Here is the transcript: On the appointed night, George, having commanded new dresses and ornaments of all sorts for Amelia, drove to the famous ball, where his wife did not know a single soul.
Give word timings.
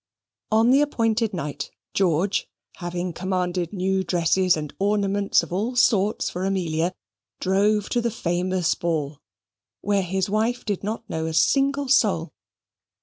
On 0.51 0.71
the 0.71 0.81
appointed 0.81 1.31
night, 1.31 1.69
George, 1.93 2.47
having 2.77 3.13
commanded 3.13 3.71
new 3.71 4.03
dresses 4.03 4.57
and 4.57 4.73
ornaments 4.79 5.43
of 5.43 5.53
all 5.53 5.75
sorts 5.75 6.27
for 6.27 6.43
Amelia, 6.43 6.91
drove 7.39 7.87
to 7.89 8.01
the 8.01 8.09
famous 8.09 8.73
ball, 8.73 9.19
where 9.81 10.01
his 10.01 10.27
wife 10.27 10.65
did 10.65 10.83
not 10.83 11.07
know 11.07 11.27
a 11.27 11.35
single 11.35 11.87
soul. 11.87 12.33